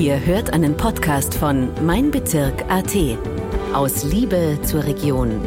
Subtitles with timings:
[0.00, 2.94] Ihr hört einen Podcast von Mein Bezirk AT.
[3.72, 5.40] Aus Liebe zur Region.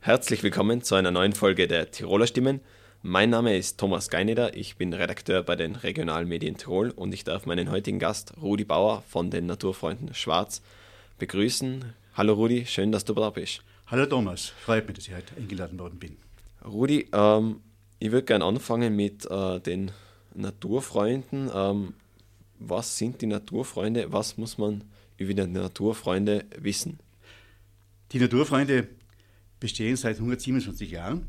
[0.00, 2.60] Herzlich willkommen zu einer neuen Folge der Tiroler Stimmen.
[3.02, 7.46] Mein Name ist Thomas Geineder, ich bin Redakteur bei den Regionalmedien Tirol und ich darf
[7.46, 10.60] meinen heutigen Gast Rudi Bauer von den Naturfreunden Schwarz
[11.20, 11.84] begrüßen.
[12.14, 13.62] Hallo Rudi, schön, dass du da bist.
[13.86, 16.16] Hallo Thomas, freut mich, dass ich heute eingeladen worden bin.
[16.64, 17.60] Rudi, ähm,
[18.02, 19.92] ich würde gerne anfangen mit äh, den
[20.34, 21.48] Naturfreunden.
[21.54, 21.94] Ähm,
[22.58, 24.12] was sind die Naturfreunde?
[24.12, 24.82] Was muss man
[25.18, 26.98] über die Naturfreunde wissen?
[28.10, 28.88] Die Naturfreunde
[29.60, 31.28] bestehen seit 127 Jahren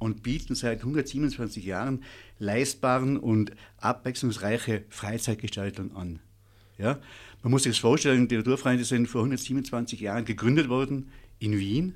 [0.00, 2.02] und bieten seit 127 Jahren
[2.40, 6.18] leistbaren und abwechslungsreiche Freizeitgestaltung an.
[6.78, 6.98] Ja?
[7.44, 11.94] Man muss sich das vorstellen, die Naturfreunde sind vor 127 Jahren gegründet worden in Wien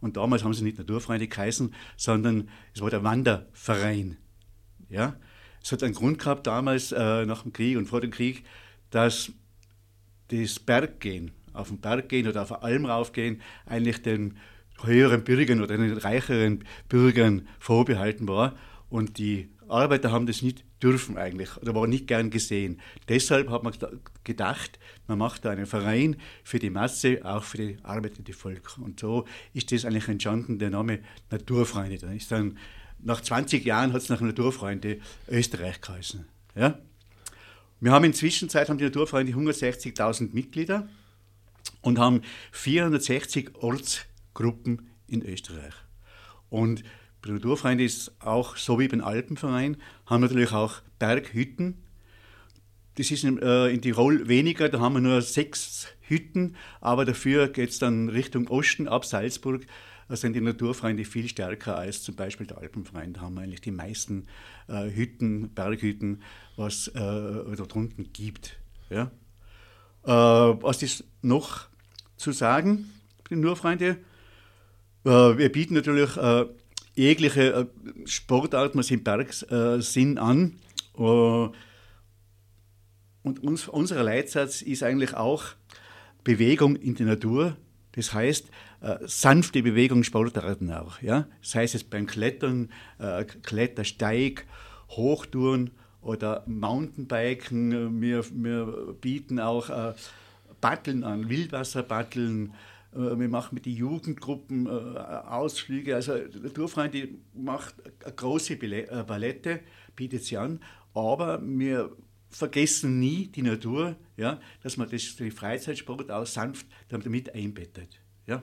[0.00, 4.16] und damals haben sie nicht Naturfreunde geheißen, sondern es war der Wanderverein.
[4.88, 5.16] Ja?
[5.62, 8.44] Es hat einen Grund gehabt damals, äh, nach dem Krieg und vor dem Krieg,
[8.90, 9.32] dass
[10.28, 14.36] das Berggehen, auf den Berg gehen oder auf eine Alm raufgehen, eigentlich den
[14.82, 18.56] höheren Bürgern oder den reicheren Bürgern vorbehalten war.
[18.88, 22.80] Und die Arbeiter haben das nicht dürfen eigentlich oder war nicht gern gesehen.
[23.08, 23.74] Deshalb hat man
[24.24, 28.78] gedacht, man macht da einen Verein für die Masse, auch für die arbeitende Volk.
[28.78, 31.98] Und so ist das eigentlich entstanden, der Name Naturfreunde.
[31.98, 32.58] Dann ist dann,
[33.00, 36.26] nach 20 Jahren hat es nach Naturfreunde Österreich geheißen.
[36.54, 36.78] Ja?
[37.80, 40.88] Wir haben inzwischen Zeit haben die Naturfreunde 160.000 Mitglieder
[41.80, 42.22] und haben
[42.52, 45.74] 460 Ortsgruppen in Österreich.
[46.50, 46.82] Und
[47.26, 51.82] Naturfreunde ist auch so wie beim Alpenverein, haben natürlich auch Berghütten.
[52.94, 57.48] Das ist in, äh, in Tirol weniger, da haben wir nur sechs Hütten, aber dafür
[57.48, 59.66] geht es dann Richtung Osten ab Salzburg.
[60.08, 63.12] Da sind die Naturfreunde viel stärker als zum Beispiel der Alpenverein.
[63.12, 64.26] Da haben wir eigentlich die meisten
[64.66, 66.22] äh, Hütten, Berghütten,
[66.56, 68.58] was äh, dort unten gibt.
[68.88, 69.10] Ja?
[70.04, 70.10] Äh,
[70.62, 71.66] was ist noch
[72.16, 72.90] zu sagen,
[73.28, 73.98] die Naturfreunde?
[75.04, 76.46] Äh, wir bieten natürlich äh,
[76.98, 77.66] jegliche äh,
[78.06, 80.58] Sportarten, was im Berg äh, an.
[80.98, 81.48] Äh,
[83.22, 85.44] und uns, unser Leitsatz ist eigentlich auch
[86.24, 87.56] Bewegung in der Natur.
[87.92, 88.48] Das heißt,
[88.80, 91.00] äh, sanfte Bewegung, Sportarten auch.
[91.02, 91.26] Ja?
[91.54, 94.46] Heißt es beim Klettern, äh, Klettersteig,
[94.90, 95.70] Hochtouren
[96.00, 98.00] oder Mountainbiken.
[98.00, 99.94] Wir, wir bieten auch äh,
[100.60, 102.54] Batteln an, Wildwasserbatteln,
[102.98, 105.94] wir machen mit den Jugendgruppen äh, Ausflüge.
[105.94, 109.60] Also Naturfreunde macht eine große äh, Palette,
[109.94, 110.60] bietet sie an,
[110.94, 111.96] aber wir
[112.30, 118.00] vergessen nie die Natur, ja, dass man das, den Freizeitsport auch sanft damit einbettet.
[118.26, 118.42] Ja.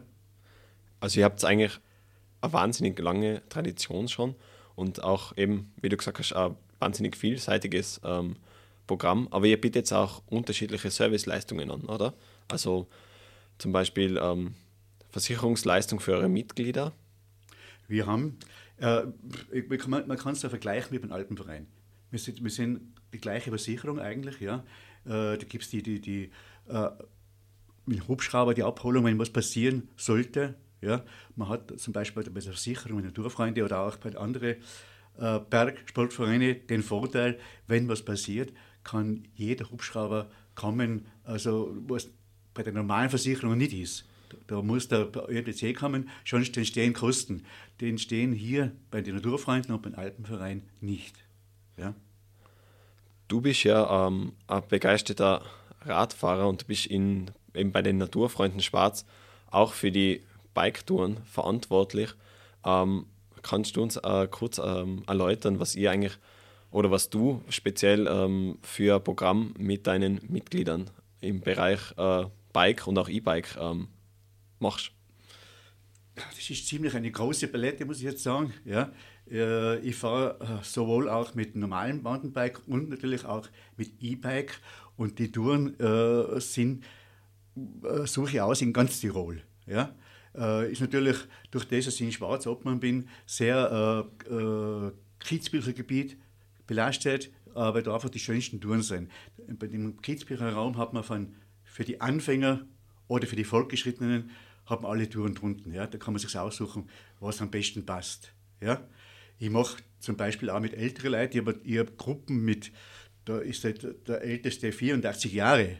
[1.00, 1.80] Also ihr habt eigentlich
[2.42, 4.36] eine wahnsinnig lange Tradition schon
[4.76, 8.38] und auch eben, wie du gesagt hast, ein wahnsinnig vielseitiges ähm,
[8.88, 12.14] Programm, aber ihr bietet auch unterschiedliche Serviceleistungen an, oder?
[12.48, 12.88] Also
[13.58, 14.56] zum Beispiel ähm,
[15.10, 16.94] Versicherungsleistung für eure Mitglieder?
[17.88, 18.38] Wir haben,
[18.78, 19.04] äh,
[19.88, 21.68] man, kann es ja vergleichen mit dem Alpenverein.
[22.10, 24.64] Wir sind, wir sind die gleiche Versicherung eigentlich, ja.
[25.06, 26.32] Äh, da gibt es die, die, die
[26.68, 26.90] äh,
[27.86, 30.56] mit Hubschrauber die Abholung, wenn was passieren sollte.
[30.82, 31.04] Ja.
[31.36, 34.56] Man hat zum Beispiel bei der Versicherung mit Naturfreunde oder auch bei anderen
[35.18, 42.10] äh, Bergsportvereinen den Vorteil, wenn was passiert, kann jeder Hubschrauber kommen, also was
[42.56, 44.06] bei der normalen Versicherung nicht ist.
[44.48, 47.46] Da muss der ÖBC kommen, sonst entstehen Kosten.
[47.80, 51.16] Die entstehen hier bei den Naturfreunden und beim Alpenverein nicht.
[51.78, 51.94] Ja?
[53.28, 55.44] Du bist ja ähm, ein begeisterter
[55.82, 59.06] Radfahrer und bist in, eben bei den Naturfreunden Schwarz
[59.52, 60.24] auch für die
[60.54, 62.10] Biketouren verantwortlich.
[62.66, 63.06] Ähm,
[63.42, 66.18] kannst du uns äh, kurz ähm, erläutern, was ihr eigentlich
[66.72, 70.90] oder was du speziell ähm, für ein Programm mit deinen Mitgliedern
[71.22, 73.90] im Bereich äh, Bike und auch E-Bike ähm,
[74.60, 74.92] machst?
[76.16, 78.54] Das ist ziemlich eine große Palette, muss ich jetzt sagen.
[78.64, 78.94] Ja,
[79.30, 84.62] äh, ich fahre äh, sowohl auch mit normalem Mountainbike und natürlich auch mit E-Bike.
[84.96, 86.86] Und die Touren äh, sind,
[87.84, 89.42] äh, suche ich aus in ganz Tirol.
[89.68, 89.94] Ja?
[90.34, 91.18] Äh, ist natürlich
[91.52, 95.74] durch das, dass ich in Schwarzobmann bin, sehr äh, äh, Kitzbücher
[96.66, 99.12] belastet, aber da einfach die schönsten Touren sind.
[99.60, 101.36] Bei dem Kitzbücher Raum hat man von
[101.76, 102.66] für die Anfänger
[103.10, 104.32] oder für die Fortgeschrittenen
[104.66, 105.74] haben alle Touren drunten.
[105.74, 105.86] Ja?
[105.86, 106.88] Da kann man sich aussuchen,
[107.20, 108.32] was am besten passt.
[108.62, 108.88] Ja?
[109.40, 112.72] Ich mache zum Beispiel auch mit älteren Leuten, ich habe, habe Gruppen mit,
[113.26, 115.78] da ist der, der älteste 84 Jahre.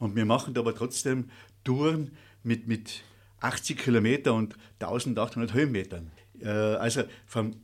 [0.00, 1.30] Und wir machen da aber trotzdem
[1.62, 3.04] Touren mit, mit
[3.38, 6.10] 80 Kilometer und 1800 Höhenmetern.
[6.40, 7.54] Äh, also vom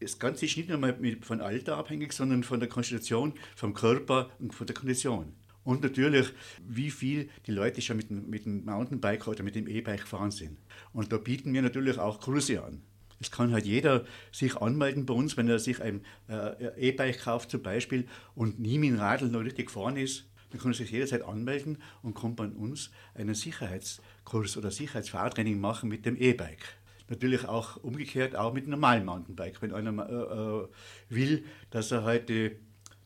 [0.00, 4.30] das Ganze ist nicht nur mit, von Alter abhängig, sondern von der Konstitution, vom Körper
[4.38, 5.34] und von der Kondition.
[5.68, 6.32] Und natürlich,
[6.66, 10.30] wie viel die Leute schon mit dem, mit dem Mountainbike oder mit dem E-Bike gefahren
[10.30, 10.56] sind.
[10.94, 12.80] Und da bieten wir natürlich auch Kurse an.
[13.20, 17.50] Es kann halt jeder sich anmelden bei uns, wenn er sich ein äh, E-Bike kauft
[17.50, 20.90] zum Beispiel und nie mit dem Radl noch richtig gefahren ist, dann kann er sich
[20.90, 26.64] jederzeit anmelden und kommt bei uns einen Sicherheitskurs oder Sicherheitsfahrtraining machen mit dem E-Bike.
[27.10, 29.60] Natürlich auch umgekehrt auch mit einem normalen Mountainbike.
[29.60, 30.68] Wenn einer äh, äh,
[31.10, 32.52] will, dass er halt die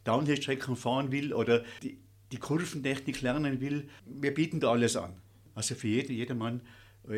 [0.05, 1.99] Downhill-Strecken fahren will oder die,
[2.33, 5.15] die Kurventechnik lernen will, wir bieten da alles an.
[5.55, 6.63] Also für jeden, jedermann,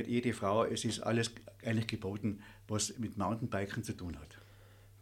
[0.06, 1.30] jede Frau, es ist alles
[1.64, 4.38] eigentlich geboten, was mit Mountainbiken zu tun hat.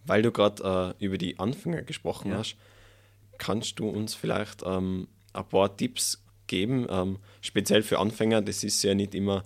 [0.05, 2.39] Weil du gerade äh, über die Anfänger gesprochen ja.
[2.39, 2.57] hast,
[3.39, 8.43] kannst du uns vielleicht ähm, ein paar Tipps geben, ähm, speziell für Anfänger.
[8.43, 9.45] Das ist ja nicht immer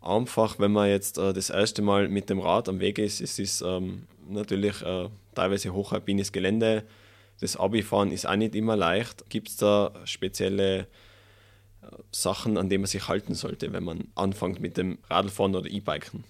[0.00, 3.20] einfach, wenn man jetzt äh, das erste Mal mit dem Rad am Weg ist.
[3.20, 6.84] Es ist ähm, natürlich äh, teilweise hochalpines Gelände.
[7.40, 9.28] Das Abifahren ist auch nicht immer leicht.
[9.28, 10.86] Gibt es da spezielle äh,
[12.10, 16.24] Sachen, an denen man sich halten sollte, wenn man anfängt mit dem Radlfahren oder E-Biken?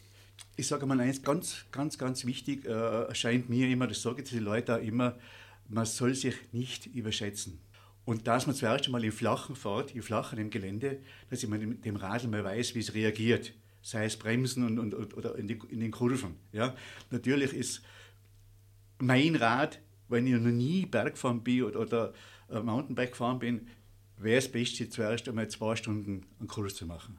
[0.57, 4.31] ich sage mal eins, ganz, ganz, ganz wichtig äh, erscheint mir immer, das sage ich
[4.31, 5.17] den Leuten auch immer,
[5.69, 7.61] man soll sich nicht überschätzen.
[8.05, 10.99] Und dass man zuerst einmal im Flachen fährt, im Flachen im Gelände,
[11.29, 13.53] dass man mit dem Radl mal weiß, wie es reagiert.
[13.83, 16.37] Sei es Bremsen und, und oder in, die, in, den Kurven.
[16.53, 16.75] Ja?
[17.11, 17.83] Natürlich ist
[18.99, 22.15] mein Rad, wenn ich noch nie Bergfahren bin oder, oder
[22.51, 23.69] äh, Mountainbike gefahren bin,
[24.19, 27.19] wäre es beste, zuerst einmal zwei Stunden einen Kurs zu machen.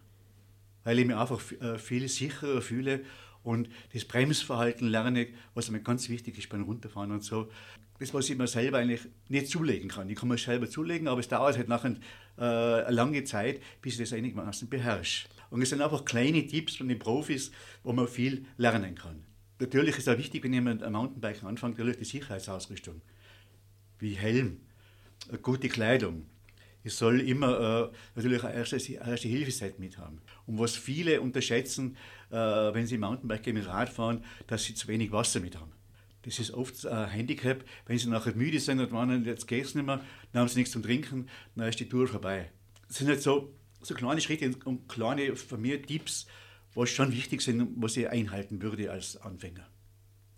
[0.83, 3.01] Weil ich mich einfach äh, viel sicherer fühle
[3.43, 7.49] und das Bremsverhalten lerne, was mir ganz wichtig ist beim Runterfahren und so.
[7.99, 10.09] Das, was ich mir selber eigentlich nicht zulegen kann.
[10.09, 11.95] Ich kann mir selber zulegen, aber es dauert halt nachher
[12.37, 15.27] äh, eine lange Zeit, bis ich das einigermaßen beherrsche.
[15.49, 17.51] Und es sind einfach kleine Tipps von den Profis,
[17.83, 19.23] wo man viel lernen kann.
[19.59, 23.01] Natürlich ist auch wichtig, wenn jemand ein Mountainbike anfängt, natürlich die Sicherheitsausrüstung.
[23.99, 24.61] Wie Helm,
[25.41, 26.27] gute Kleidung,
[26.83, 30.21] ich soll immer äh, natürlich ein erstes, erste Hilfeset mit haben.
[30.45, 31.97] Und was viele unterschätzen,
[32.29, 35.73] äh, wenn sie Mountainbike mit Rad fahren, dass sie zu wenig Wasser mit haben.
[36.21, 39.75] Das ist oft ein Handicap, wenn sie nachher müde sind und meinen, jetzt geht es
[39.75, 40.01] nicht mehr,
[40.31, 42.51] dann haben sie nichts zum Trinken, dann ist die Tour vorbei.
[42.87, 46.27] Das sind halt so, so kleine Schritte und kleine von mir Tipps,
[46.73, 49.67] was schon wichtig sind, was ich einhalten würde als Anfänger.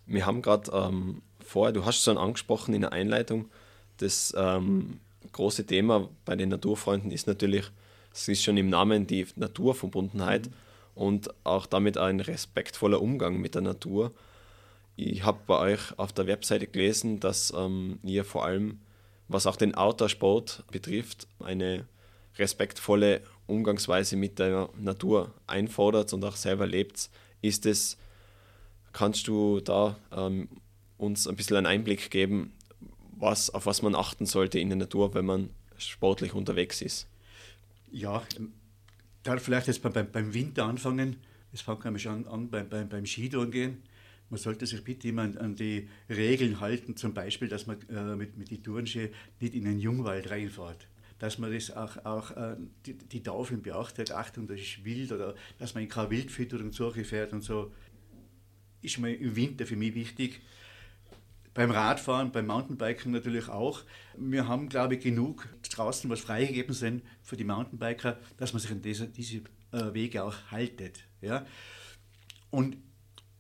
[0.05, 3.49] Wir haben gerade ähm, vorher, du hast es schon angesprochen in der Einleitung,
[3.97, 4.99] das ähm,
[5.31, 7.65] große Thema bei den Naturfreunden ist natürlich,
[8.13, 10.53] es ist schon im Namen die Naturverbundenheit mhm.
[10.95, 14.11] und auch damit ein respektvoller Umgang mit der Natur.
[14.95, 18.79] Ich habe bei euch auf der Webseite gelesen, dass ähm, ihr vor allem,
[19.27, 21.85] was auch den Outdoor-Sport betrifft, eine
[22.37, 27.09] respektvolle Umgangsweise mit der Natur einfordert und auch selber lebt.
[27.41, 27.97] Ist es,
[28.93, 30.49] kannst du da ähm,
[30.97, 32.53] uns ein bisschen einen Einblick geben,
[33.17, 37.07] was, auf was man achten sollte in der Natur, wenn man sportlich unterwegs ist?
[37.91, 38.23] Ja,
[39.23, 41.17] da vielleicht jetzt beim, beim Winter anfangen.
[41.51, 43.83] Es fängt nämlich schon an beim, beim, beim Skitouren gehen.
[44.29, 48.15] Man sollte sich bitte immer an, an die Regeln halten, zum Beispiel, dass man äh,
[48.15, 49.09] mit, mit den Tourenski
[49.39, 50.87] nicht in den Jungwald reinfährt.
[51.19, 52.55] Dass man das auch, auch äh,
[52.85, 57.33] die, die Tafeln beachtet, Achtung, das ist wild oder dass man in keine Wildfütterung fährt
[57.33, 57.71] und so.
[58.81, 60.41] Ist mir im Winter für mich wichtig
[61.53, 63.83] beim Radfahren, beim Mountainbiken natürlich auch.
[64.17, 68.71] Wir haben, glaube ich, genug draußen, was freigegeben sind für die Mountainbiker, dass man sich
[68.71, 71.03] an diese, diese äh, Wege auch haltet.
[71.21, 71.45] Ja?
[72.49, 72.77] Und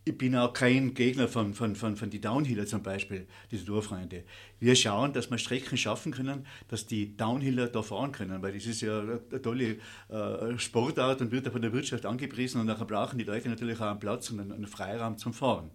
[0.09, 4.23] ich bin auch kein Gegner von, von, von, von den Downhiller zum Beispiel, diese Tourfreunde.
[4.59, 8.65] Wir schauen, dass wir Strecken schaffen können, dass die Downhiller da fahren können, weil das
[8.65, 9.77] ist ja eine tolle
[10.09, 13.91] äh, Sportart und wird von der Wirtschaft angepriesen und nachher brauchen die Leute natürlich auch
[13.91, 15.69] einen Platz und einen, einen Freiraum zum Fahren.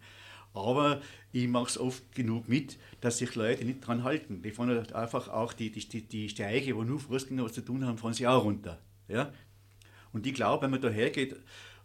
[0.52, 1.00] Aber
[1.30, 4.42] ich mache es oft genug mit, dass sich Leute nicht dran halten.
[4.42, 7.86] Die fahren halt einfach auch die, die, die Steige, wo nur Fußgänger was zu tun
[7.86, 8.80] haben, fahren sie auch runter.
[9.06, 9.32] Ja?
[10.14, 11.36] Und ich glaube, wenn man da hergeht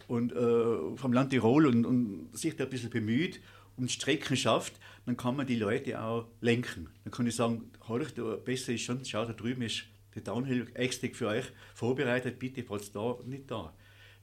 [0.07, 3.41] und äh, vom Land Tirol und, und, sich da ein bisschen bemüht
[3.75, 4.73] und Strecken schafft,
[5.05, 6.87] dann kann man die Leute auch lenken.
[7.03, 9.83] Dann kann ich sagen, halt, besser ist schon, schau, da drüben ist
[10.15, 13.73] der Downhill extra für euch vorbereitet, bitte fahrt da, nicht da.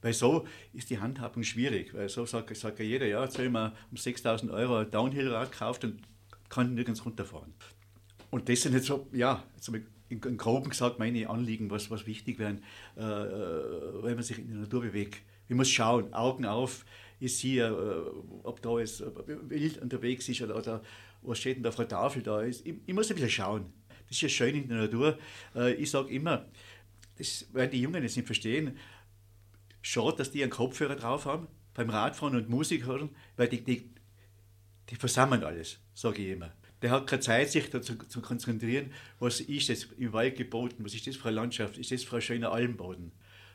[0.01, 1.93] Weil so ist die Handhabung schwierig.
[1.93, 4.91] Weil so sagt, sagt ja jeder, ja, jetzt habe ich mir um 6000 Euro ein
[4.91, 6.01] Downhill-Rad gekauft und
[6.49, 7.53] kann nirgends runterfahren.
[8.29, 11.89] Und das sind jetzt so, ja, jetzt habe in, in Groben gesagt, meine Anliegen, was,
[11.91, 12.63] was wichtig wären,
[12.97, 15.21] äh, äh wenn man sich in der Natur bewegt.
[15.49, 16.85] Ich muss schauen, Augen auf,
[17.19, 20.81] ich sehe, äh, ob da ist, wild unterwegs ist oder, oder
[21.21, 22.65] was steht denn da auf der Tafel da ist.
[22.65, 23.65] Ich, ich, muss ein bisschen schauen.
[24.07, 25.17] Das ist ja schön in der Natur.
[25.55, 26.45] Äh, ich sage immer,
[27.17, 28.77] das werden die Jungen jetzt nicht verstehen,
[29.89, 33.89] Schade, dass die einen Kopfhörer drauf haben beim Radfahren und Musik hören, weil die, die,
[34.89, 36.51] die versammeln alles, sage ich immer.
[36.81, 40.93] Der hat keine Zeit, sich dazu zu konzentrieren, was ist das im Wald geboten, was
[40.93, 43.11] ist das für eine Landschaft, ist das für ein schöner Almboden.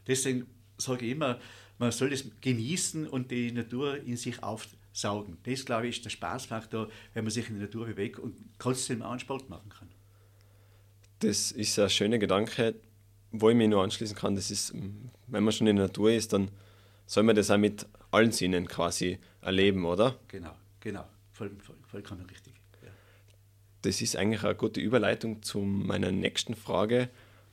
[0.06, 1.38] Deswegen sage ich immer,
[1.78, 5.38] man soll das genießen und die Natur in sich aufsaugen.
[5.44, 9.02] Das, glaube ich, ist der Spaßfaktor, wenn man sich in der Natur bewegt und trotzdem
[9.02, 9.88] auch einen Sport machen kann.
[11.20, 12.74] Das ist ein schöner Gedanke,
[13.30, 14.34] wo ich mich nur anschließen kann.
[14.34, 16.50] Das ist, wenn man schon in der Natur ist, dann
[17.06, 20.18] soll man das auch mit allen Sinnen quasi erleben, oder?
[20.28, 21.04] Genau, genau.
[21.32, 22.54] Voll, voll, vollkommen richtig.
[23.82, 27.08] Das ist eigentlich eine gute Überleitung zu meiner nächsten Frage.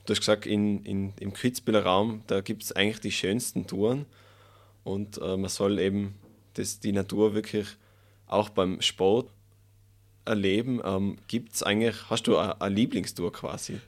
[0.05, 4.05] Du hast gesagt, in, in, im Kitzbüheler Raum, da gibt es eigentlich die schönsten Touren
[4.83, 6.15] und äh, man soll eben
[6.53, 7.67] das, die Natur wirklich
[8.27, 9.31] auch beim Sport
[10.25, 10.81] erleben.
[10.83, 13.79] Ähm, gibt es eigentlich, hast du eine Lieblingstour quasi?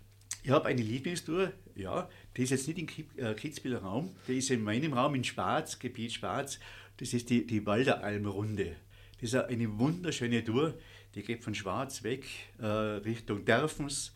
[0.44, 2.10] Ich habe eine Lieblingstour, ja.
[2.36, 5.78] Die ist jetzt nicht im äh, Kitzbüheler Raum, die ist in meinem Raum in Schwarz,
[5.78, 6.60] Gebiet Schwarz.
[6.98, 8.76] Das ist die, die Walderalmrunde.
[9.20, 10.74] Das ist eine wunderschöne Tour,
[11.16, 12.26] die geht von Schwarz weg
[12.60, 14.14] äh, Richtung Derfens.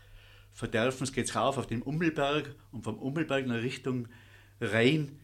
[0.54, 4.08] Von Derfens geht es rauf auf den Ummelberg und vom Ummelberg nach Richtung
[4.62, 5.20] Rhein,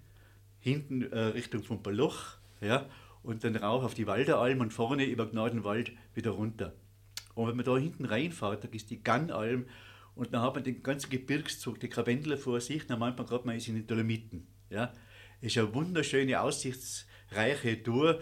[0.60, 2.90] hinten äh, Richtung vom Baloch, ja,
[3.24, 6.74] und dann rauf auf die Walderalm und vorne über Gnadenwald wieder runter.
[7.34, 9.66] Und wenn man da hinten reinfährt, da ist die Gannalm
[10.16, 13.46] und dann hat man den ganzen Gebirgszug, die Karwendler vor sich, dann meint man gerade,
[13.46, 14.48] man ist in den Dolomiten.
[14.70, 14.94] Ja.
[15.40, 18.20] Ist eine wunderschöne, aussichtsreiche Tour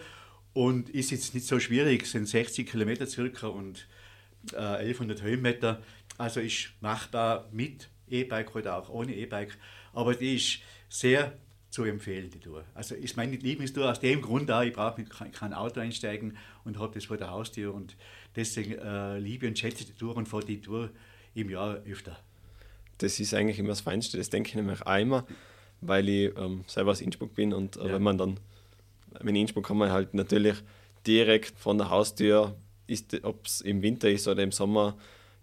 [0.52, 3.86] und ist jetzt nicht so schwierig, sind 60 Kilometer circa und
[4.52, 5.82] äh, 1100 Höhenmeter.
[6.18, 9.56] Also ist machbar mit E-Bike oder auch ohne E-Bike,
[9.92, 11.32] aber die ist sehr
[11.70, 12.64] zu empfehlen, die Tour.
[12.74, 16.94] Also ist meine Lieblingstour aus dem Grund auch, ich brauche kein Auto einsteigen und habe
[16.94, 17.96] das vor der Haustür und
[18.34, 20.90] deswegen äh, liebe und schätze die Tour und fahre die Tour
[21.34, 22.18] im Jahr öfter.
[22.98, 25.24] Das ist eigentlich immer das Feinste, das denke ich nämlich einmal,
[25.80, 27.94] weil ich ähm, selber aus Innsbruck bin und äh, ja.
[27.94, 28.40] wenn man dann,
[29.20, 30.56] in Innsbruck kann man halt natürlich
[31.06, 32.56] direkt von der Haustür,
[33.22, 34.96] ob es im Winter ist oder im Sommer,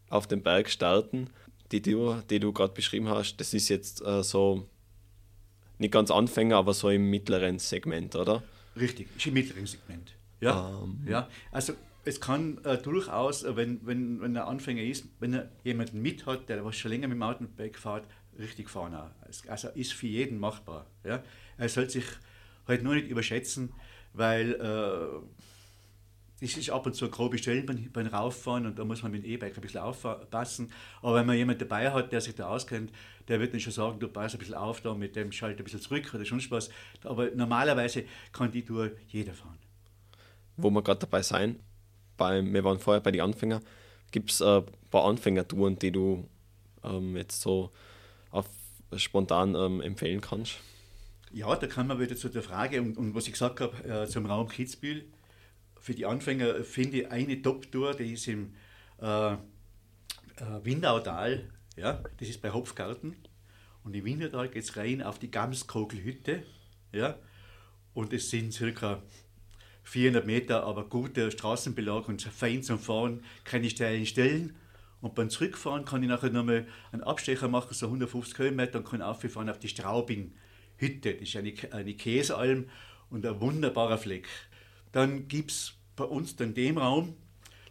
[0.09, 1.29] auf den Berg starten.
[1.71, 4.67] Die Tour, die du gerade beschrieben hast, das ist jetzt äh, so
[5.79, 8.43] nicht ganz Anfänger, aber so im mittleren Segment, oder?
[8.79, 10.15] Richtig, ist im mittleren Segment.
[10.39, 10.81] Ja.
[10.83, 11.01] Ähm.
[11.07, 11.27] ja.
[11.51, 11.74] also
[12.05, 16.25] es kann äh, durchaus, äh, wenn, wenn, wenn er Anfänger ist, wenn er jemanden mit
[16.25, 18.05] hat, der was schon länger mit dem Mountainbike fährt,
[18.39, 19.12] richtig fahren auch.
[19.47, 20.86] Also ist für jeden machbar.
[21.03, 21.24] Ja?
[21.57, 22.05] Er soll sich
[22.67, 23.74] halt nur nicht überschätzen,
[24.13, 25.25] weil äh,
[26.39, 29.12] es ist ab und zu eine grobe Stelle beim, beim Rauffahren und da muss man
[29.12, 30.71] mit dem E-Bike ein bisschen aufpassen.
[31.01, 32.91] Aber wenn man jemanden dabei hat, der sich da auskennt,
[33.27, 35.63] der wird dann schon sagen, du passt ein bisschen auf da, mit dem schalt ein
[35.63, 36.69] bisschen zurück oder schon was.
[37.03, 39.57] Aber normalerweise kann die Tour jeder fahren.
[40.57, 41.59] Wo wir gerade dabei sein,
[42.17, 43.63] beim, wir waren vorher bei den Anfängern,
[44.12, 46.27] gibt es ein paar Anfängertouren, die du
[46.83, 47.71] ähm, jetzt so
[48.29, 48.47] auf,
[48.95, 50.59] spontan ähm, empfehlen kannst?
[51.31, 54.07] Ja, da kann man wieder zu der Frage, und, und was ich gesagt habe, äh,
[54.07, 55.05] zum Raum Kitzbühel,
[55.79, 58.53] für die Anfänger finde ich eine Top-Tour, die ist im
[59.01, 59.38] äh, äh,
[60.63, 63.15] Windautal, ja, das ist bei Hopfgarten.
[63.84, 66.43] Und im Windautal geht es rein auf die Gamskogelhütte.
[66.91, 67.17] Ja,
[67.93, 69.01] und es sind circa
[69.84, 74.55] 400 Meter, aber guter Straßenbelag und fein zum Fahren, keine steilen Stellen.
[75.00, 79.01] Und beim Zurückfahren kann ich nachher nochmal einen Abstecher machen, so 150 Kilometer, und kann
[79.01, 79.69] auffahren auf die
[80.77, 81.13] Straubing-Hütte.
[81.15, 82.69] Das ist eine, eine Käsealm
[83.10, 84.27] und ein wunderbarer Fleck.
[84.91, 87.15] Dann gibt es bei uns in dem Raum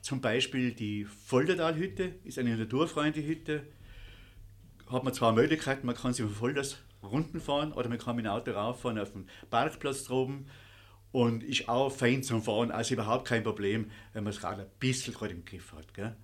[0.01, 3.63] zum Beispiel die Volderdalhütte, ist eine naturfreundliche Hütte.
[4.89, 8.25] Hat man zwei Möglichkeiten, man kann sie von Volders runden fahren oder man kann mit
[8.25, 10.47] dem Auto rauffahren auf den Parkplatz droben
[11.13, 14.67] und ist auch fein zum Fahren, also überhaupt kein Problem, wenn man das Rad ein
[14.79, 15.93] bisschen gerade im Griff hat.
[15.95, 16.15] Gell?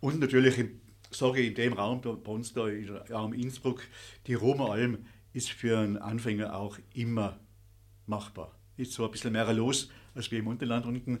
[0.00, 0.56] Und natürlich,
[1.10, 3.82] sage ich, in dem Raum bei uns da im Raum Innsbruck,
[4.26, 4.74] die Roma
[5.32, 7.38] ist für einen Anfänger auch immer
[8.06, 8.54] machbar.
[8.76, 11.20] Ist zwar ein bisschen mehr los als wir im Unterland unten,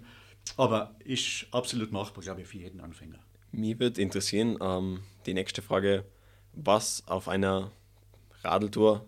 [0.56, 3.18] aber ist absolut machbar, glaube ich, für jeden Anfänger.
[3.52, 6.04] Mir würde interessieren, ähm, die nächste Frage,
[6.52, 7.70] was auf einer
[8.42, 9.06] Radeltour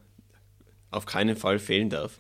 [0.90, 2.18] auf keinen Fall fehlen darf.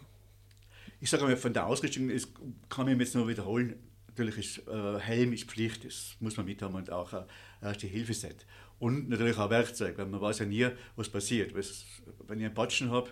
[1.00, 2.28] Ich sage mal, von der Ausrichtung ist,
[2.68, 3.76] kann ich mir jetzt nur wiederholen,
[4.16, 7.24] natürlich ist äh, Helm ist Pflicht, das muss man mithaben und auch ein
[7.60, 8.46] erste Hilfeset.
[8.78, 11.54] Und natürlich auch Werkzeug, weil man weiß ja nie, was passiert.
[11.54, 13.10] Wenn ich einen Patschen habe,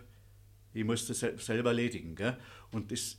[0.74, 2.14] ich muss das selber erledigen.
[2.14, 2.36] Gell?
[2.70, 3.18] Und das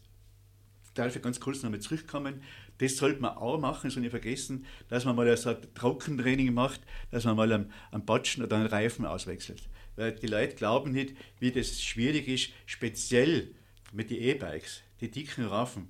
[0.93, 2.41] darf ich ganz kurz nochmal zurückkommen.
[2.77, 6.81] Das sollte man auch machen, so nicht vergessen, dass man mal so ein Trockentraining macht,
[7.11, 9.69] dass man mal einen, einen Patschen oder einen Reifen auswechselt.
[9.95, 13.53] Weil die Leute glauben nicht, wie das schwierig ist, speziell
[13.91, 15.89] mit den E-Bikes, die dicken Raffen.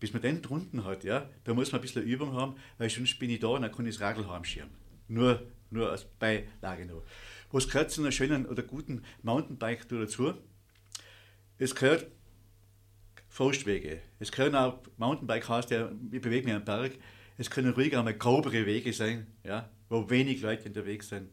[0.00, 3.18] Bis man den drunten hat, ja, da muss man ein bisschen Übung haben, weil sonst
[3.18, 4.74] bin ich da und dann kann ich das Radl heimschirmen.
[5.08, 7.04] Nur, nur als Beilage noch.
[7.52, 10.34] Was gehört zu einer schönen oder guten Mountainbike-Tour dazu?
[11.58, 12.06] Es gehört
[13.28, 14.00] Forstwege.
[14.18, 16.92] Es können auch, Mountainbike heißt ja, ich bewege mich am Berg,
[17.38, 21.30] es können ruhig einmal grobere Wege sein, ja, wo wenig Leute unterwegs sind.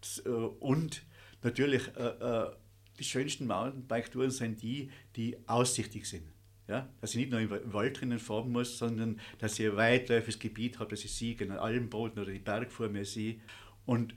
[0.00, 1.02] Das, äh, und
[1.42, 2.50] natürlich, äh, äh,
[2.98, 6.33] die schönsten Mountainbike-Touren sind die, die aussichtig sind.
[6.66, 10.38] Ja, dass ich nicht nur im Wald drinnen fahren muss, sondern dass ich ein weitläufiges
[10.38, 13.36] Gebiet habe, dass ich sie an Almboden oder die mir sehe.
[13.84, 14.14] Und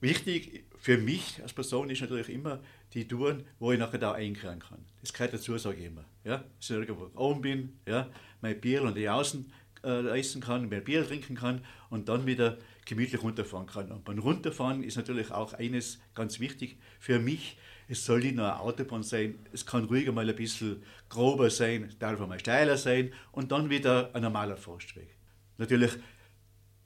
[0.00, 2.60] wichtig für mich als Person ist natürlich immer
[2.92, 4.84] die Touren, wo ich nachher da einkehren kann.
[5.00, 6.04] Das gehört dazu, sage ich immer.
[6.24, 6.38] Ja?
[6.58, 8.10] Dass ich irgendwo oben bin, ja?
[8.40, 9.52] mein Bier und die Außen
[9.84, 13.92] äh, essen kann, mein Bier trinken kann und dann wieder gemütlich runterfahren kann.
[13.92, 17.56] Und beim Runterfahren ist natürlich auch eines ganz wichtig für mich,
[17.92, 21.94] es soll nicht nur eine Autobahn sein, es kann ruhiger mal ein bisschen grober sein,
[21.98, 25.08] darf mal steiler sein und dann wieder ein normaler Forstweg.
[25.58, 25.92] Natürlich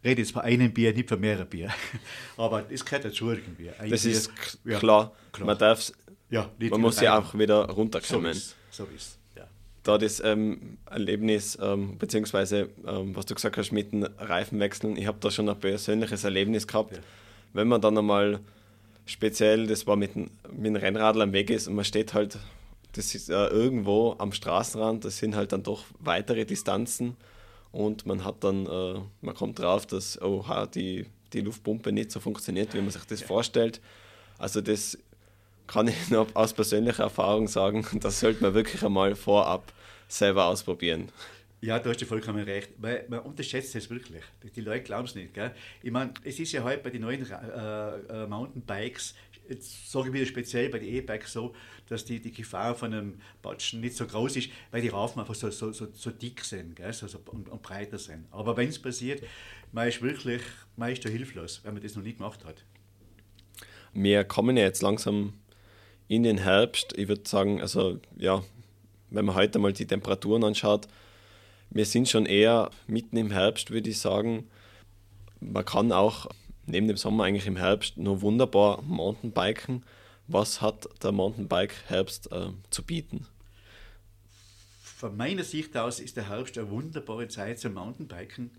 [0.04, 1.72] rede jetzt von einem Bier, nicht von mehreren Bier.
[2.36, 3.70] Aber das gehört dazu irgendwie.
[3.70, 4.30] Ein das Bier, ist
[4.64, 5.12] ja, klar.
[5.32, 5.46] klar.
[5.46, 5.92] Man darf
[6.28, 8.32] ja, man muss ja auch wieder runterkommen.
[8.34, 9.46] So ist, so ist ja.
[9.82, 15.06] Da das ähm, Erlebnis, ähm, beziehungsweise ähm, was du gesagt hast mit den Reifenwechseln, ich
[15.06, 17.02] habe da schon ein persönliches Erlebnis gehabt, ja.
[17.52, 18.40] wenn man dann einmal
[19.06, 22.38] speziell, das war mit dem, mit dem Rennradl am Weg ist und man steht halt,
[22.92, 27.16] das ist äh, irgendwo am Straßenrand, das sind halt dann doch weitere Distanzen
[27.72, 32.20] und man hat dann, äh, man kommt drauf, dass oha, die, die Luftpumpe nicht so
[32.20, 33.26] funktioniert, wie man sich das ja.
[33.26, 33.80] vorstellt.
[34.38, 34.98] Also das
[35.66, 39.72] kann ich nur aus persönlicher Erfahrung sagen, das sollte man wirklich einmal vorab
[40.08, 41.10] selber ausprobieren.
[41.66, 42.78] Ja, da hast du vollkommen recht.
[42.78, 44.22] Man, man unterschätzt es wirklich.
[44.54, 45.34] Die Leute glauben es nicht.
[45.34, 45.50] Gell?
[45.82, 49.16] Ich meine, es ist ja heute bei den neuen äh, äh, Mountainbikes,
[49.48, 51.56] jetzt sage ich wieder speziell bei den E-Bikes so,
[51.88, 55.34] dass die, die Gefahr von einem Batschen nicht so groß ist, weil die Raufen einfach
[55.34, 56.92] so, so, so, so dick sind gell?
[56.92, 58.26] So, so, und, und breiter sind.
[58.30, 59.24] Aber wenn es passiert,
[59.72, 60.42] man ist wirklich
[60.76, 62.62] man ist da hilflos, wenn man das noch nie gemacht hat.
[63.92, 65.32] Wir kommen ja jetzt langsam
[66.06, 66.96] in den Herbst.
[66.96, 68.44] Ich würde sagen, also ja,
[69.10, 70.86] wenn man heute mal die Temperaturen anschaut,
[71.70, 74.48] wir sind schon eher mitten im Herbst, würde ich sagen.
[75.40, 76.28] Man kann auch
[76.66, 79.84] neben dem Sommer eigentlich im Herbst nur wunderbar Mountainbiken.
[80.28, 83.26] Was hat der Mountainbike-Herbst äh, zu bieten?
[84.82, 88.50] Von meiner Sicht aus ist der Herbst eine wunderbare Zeit zum Mountainbiken,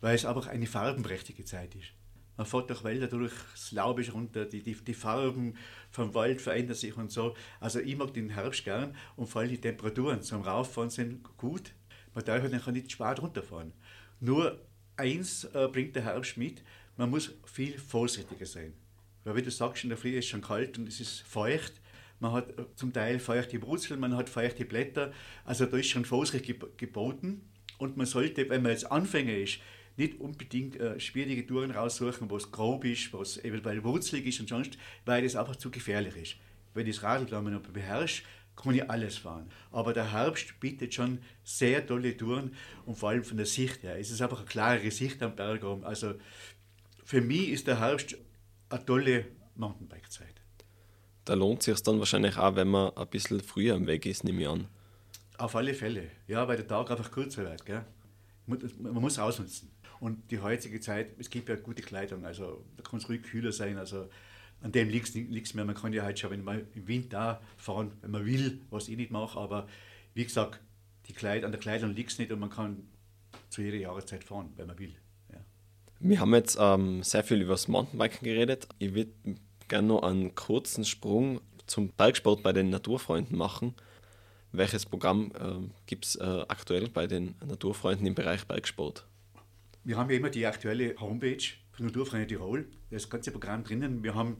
[0.00, 1.92] weil es einfach eine farbenprächtige Zeit ist.
[2.36, 5.56] Man fährt durch Wälder durch, das Laub ist runter, die, die, die Farben
[5.90, 7.34] vom Wald verändern sich und so.
[7.58, 11.72] Also ich mag den Herbst gern und vor allem die Temperaturen zum Rauffahren sind gut.
[12.18, 13.72] Man darf halt nicht spät runterfahren.
[14.18, 14.60] Nur
[14.96, 16.64] eins äh, bringt der Herbst mit,
[16.96, 18.72] man muss viel vorsichtiger sein.
[19.22, 21.74] Weil wie du sagst, in der Früh ist es schon kalt und es ist feucht.
[22.18, 25.12] Man hat äh, zum Teil feuchte Wurzeln, man hat feuchte Blätter.
[25.44, 27.48] Also da ist schon Vorsicht geboten.
[27.78, 29.60] Und man sollte, wenn man jetzt Anfänger ist,
[29.96, 34.40] nicht unbedingt äh, schwierige Touren raussuchen, wo es grob ist, wo es eventuell wurzelig ist
[34.40, 36.36] und sonst, weil das einfach zu gefährlich ist.
[36.74, 38.24] Wenn ich das Radl aber beherrscht,
[38.60, 39.48] kann ich alles fahren.
[39.70, 42.54] Aber der Herbst bietet schon sehr tolle Touren
[42.86, 43.98] und vor allem von der Sicht her.
[43.98, 45.84] Es ist einfach eine klarere Sicht am Berg oben.
[45.84, 46.14] Also
[47.04, 48.16] für mich ist der Herbst
[48.68, 50.34] eine tolle Mountainbike-Zeit.
[51.24, 54.42] Da lohnt sich dann wahrscheinlich auch, wenn man ein bisschen früher am Weg ist, nehme
[54.42, 54.66] ich an.
[55.36, 56.10] Auf alle Fälle.
[56.26, 57.64] Ja, weil der Tag einfach kürzer wird.
[57.64, 57.84] Gell?
[58.46, 59.70] Man muss ausnutzen.
[60.00, 63.52] Und die heutige Zeit, es gibt ja gute Kleidung, also da kann es ruhig kühler
[63.52, 63.78] sein.
[63.78, 64.08] Also
[64.60, 65.64] an dem liegt es mehr.
[65.64, 68.96] Man kann ja halt schon wenn man im Winter fahren, wenn man will, was ich
[68.96, 69.38] nicht mache.
[69.38, 69.66] Aber
[70.14, 70.60] wie gesagt,
[71.06, 72.88] die Kleid, an der Kleidung liegt es nicht und man kann
[73.50, 74.94] zu jeder Jahreszeit fahren, wenn man will.
[75.32, 75.38] Ja.
[76.00, 78.68] Wir haben jetzt ähm, sehr viel über das Mountainbiken geredet.
[78.78, 79.12] Ich würde
[79.68, 83.74] gerne noch einen kurzen Sprung zum Bergsport bei den Naturfreunden machen.
[84.52, 89.06] Welches Programm äh, gibt es äh, aktuell bei den Naturfreunden im Bereich Bergsport?
[89.88, 91.42] wir haben ja immer die aktuelle Homepage
[91.80, 94.02] Naturfreunde Tirol, das ganze Programm drinnen.
[94.02, 94.36] Wir haben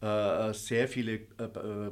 [0.00, 1.88] äh, sehr viele äh,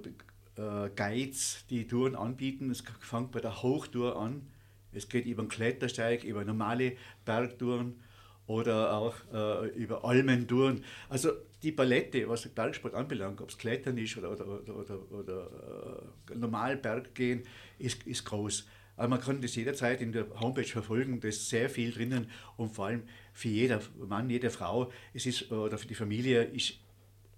[0.57, 2.71] äh, Guides, die Touren anbieten.
[2.71, 4.47] Es fängt bei der Hochtour an.
[4.93, 8.01] Es geht über den Klettersteig, über normale Bergtouren
[8.47, 10.85] oder auch äh, über Almentouren.
[11.09, 11.31] Also
[11.63, 16.35] die Palette, was Bergsport anbelangt, ob es Klettern ist oder, oder, oder, oder, oder äh,
[16.35, 17.45] normal Berggehen,
[17.79, 18.67] ist, ist groß.
[18.97, 22.75] Aber man kann das jederzeit in der Homepage verfolgen, da ist sehr viel drinnen und
[22.75, 26.75] vor allem für jeder Mann, jede Frau, es ist, oder für die Familie ist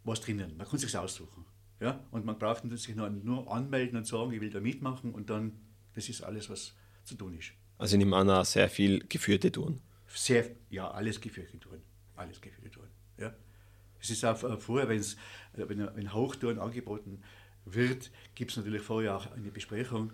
[0.05, 0.57] was drinnen.
[0.57, 1.45] Man kann sich aussuchen.
[1.81, 2.05] Ja?
[2.11, 5.53] Und man braucht sich nur, anmelden und sagen, ich will da mitmachen und dann,
[5.95, 7.53] das ist alles, was zu tun ist.
[7.79, 9.81] Also ich nehme an, sehr viel geführte Touren.
[10.07, 11.83] Sehr, ja, alles geführte Touren.
[12.15, 12.91] Alles geführte Touren.
[13.19, 13.35] Ja.
[14.01, 15.15] Es ist auch äh, vorher, wenn's,
[15.55, 17.23] äh, wenn, wenn Hochtouren angeboten
[17.65, 20.13] wird, gibt es natürlich vorher auch eine Besprechung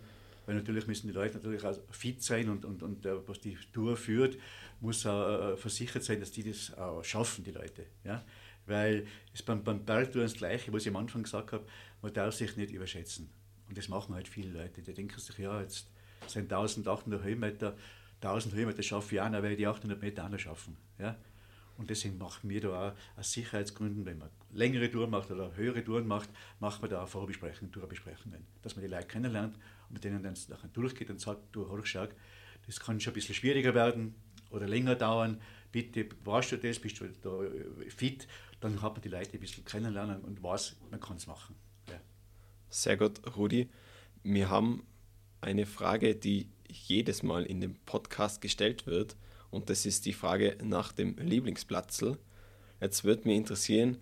[0.50, 3.56] weil natürlich müssen die Leute natürlich auch fit sein und, und, und der, was die
[3.72, 4.36] Tour führt,
[4.80, 7.86] muss auch äh, versichert sein, dass die das auch schaffen, die Leute.
[8.02, 8.24] Ja?
[8.66, 11.64] Weil es beim, beim Bergtouren das Gleiche, was ich am Anfang gesagt habe,
[12.02, 13.30] man darf sich nicht überschätzen.
[13.68, 14.82] Und das machen halt viele Leute.
[14.82, 15.88] Die denken sich, ja, jetzt
[16.26, 17.76] sind 1800 Höhenmeter,
[18.20, 20.76] 1000 Höhenmeter schaffe ich auch, dann werde die 800 Meter auch noch schaffen.
[20.98, 21.16] Ja?
[21.78, 25.84] Und deswegen machen wir da auch aus Sicherheitsgründen, wenn man längere Touren macht oder höhere
[25.84, 29.56] Touren macht, macht man da auch Vorbesprechungen, Tourbesprechungen, dass man die Leute kennenlernt
[29.90, 32.07] mit denen dann nachher durchgeht und sagt, du, hör, schau,
[32.66, 34.14] das kann schon ein bisschen schwieriger werden
[34.50, 35.40] oder länger dauern,
[35.72, 37.40] bitte warst du das, bist du da
[37.88, 38.26] fit,
[38.61, 41.55] dann hat man die Leute ein bisschen kennenlernen und weiß, man kann es machen.
[41.88, 42.00] Ja.
[42.68, 43.68] Sehr gut, Rudi.
[44.22, 44.87] Wir haben
[45.40, 49.16] eine Frage, die jedes Mal in dem Podcast gestellt wird
[49.50, 52.18] und das ist die Frage nach dem Lieblingsplatzl.
[52.81, 53.98] Jetzt würde mich interessieren,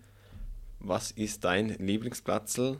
[0.79, 2.79] was ist dein Lieblingsplatzl?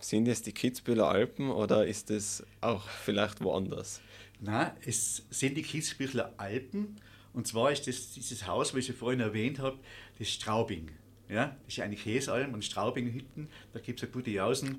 [0.00, 4.00] Sind es die Kitzbüheler Alpen oder ist es auch vielleicht woanders?
[4.40, 7.00] Nein, es sind die Kitzbüheler Alpen.
[7.32, 9.78] Und zwar ist das dieses Haus, was ich vorhin erwähnt habe,
[10.18, 10.90] das Straubing.
[11.28, 14.78] Ja, das ist eine Käsalm und Straubing-Hütten, da gibt es eine gute Jausen.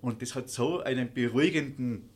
[0.00, 2.08] Und das hat so einen beruhigenden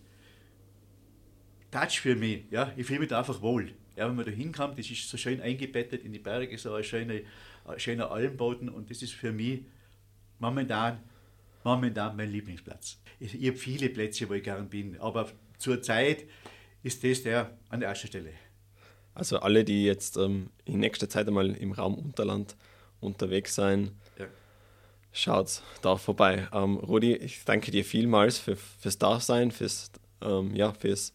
[1.70, 2.44] Touch für mich.
[2.50, 3.72] Ja, ich fühle mich da einfach wohl.
[3.96, 6.84] Ja, wenn man da hinkommt, das ist so schön eingebettet in die Berge, so ein
[6.84, 7.20] schöner,
[7.64, 9.62] ein schöner Almboden und das ist für mich
[10.38, 11.00] momentan,
[11.64, 12.98] momentan mein Lieblingsplatz.
[13.20, 16.24] Ich, ich habe viele Plätze, wo ich gern bin, aber zurzeit
[16.82, 18.30] ist das der an der ersten Stelle.
[19.14, 22.56] Also alle, die jetzt ähm, in nächster Zeit einmal im Raum Unterland
[23.00, 24.26] unterwegs sein, ja.
[25.12, 26.48] schaut da vorbei.
[26.52, 29.90] Ähm, Rudi, ich danke dir vielmals für, fürs Dasein, fürs,
[30.22, 31.12] ähm, ja, fürs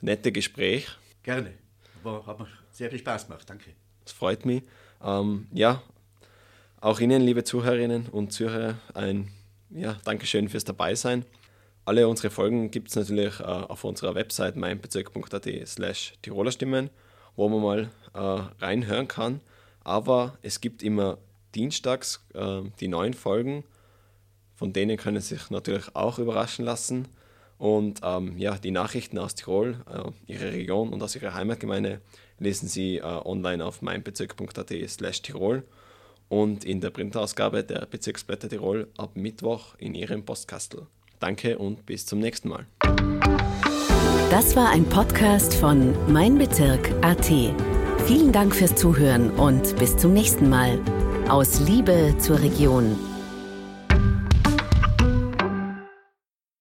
[0.00, 0.88] nette Gespräch.
[1.22, 1.54] Gerne
[2.04, 3.48] war, hat mir sehr viel Spaß gemacht.
[3.48, 3.70] Danke.
[4.04, 4.62] Das freut mich.
[5.02, 5.82] Ähm, ja,
[6.80, 9.30] auch Ihnen, liebe Zuhörerinnen und Zuhörer, ein
[9.74, 11.24] ja, Dankeschön fürs Dabeisein.
[11.84, 16.90] Alle unsere Folgen gibt es natürlich äh, auf unserer Website meinbezirk.at slash Tirolerstimmen,
[17.36, 19.40] wo man mal äh, reinhören kann.
[19.80, 21.18] Aber es gibt immer
[21.54, 23.64] dienstags äh, die neuen Folgen,
[24.54, 27.08] von denen können Sie sich natürlich auch überraschen lassen.
[27.58, 32.00] Und ähm, ja, die Nachrichten aus Tirol, äh, Ihrer Region und aus Ihrer Heimatgemeinde
[32.38, 35.64] lesen Sie äh, online auf meinbezirk.at slash Tirol
[36.28, 40.86] und in der Printausgabe der Bezirksblätter Tirol ab Mittwoch in Ihrem Postkastel.
[41.20, 42.66] Danke und bis zum nächsten Mal.
[44.30, 47.30] Das war ein Podcast von Mein Bezirk AT.
[48.06, 50.78] Vielen Dank fürs Zuhören und bis zum nächsten Mal.
[51.28, 52.96] Aus Liebe zur Region.